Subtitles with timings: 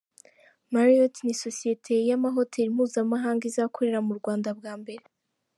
[0.73, 5.03] Marriott ni sosiyete y’ama hoteli mpuzamahanga izakorera mu Rwanda bwa mbere.